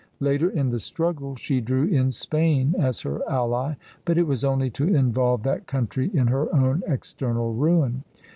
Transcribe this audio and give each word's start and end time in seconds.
Later 0.19 0.49
in 0.49 0.71
the 0.71 0.79
struggle 0.79 1.35
she 1.35 1.61
drew 1.61 1.83
in 1.83 2.09
Spain 2.09 2.73
as 2.75 3.01
her 3.01 3.21
ally, 3.29 3.75
but 4.03 4.17
it 4.17 4.25
was 4.25 4.43
only 4.43 4.71
to 4.71 4.87
involve 4.87 5.43
that 5.43 5.67
country 5.67 6.09
in 6.11 6.25
her 6.25 6.51
own 6.55 6.81
external 6.87 7.53
ruin. 7.53 8.03